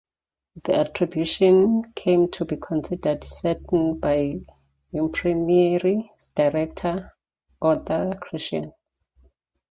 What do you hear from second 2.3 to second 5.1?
to be considered certain by the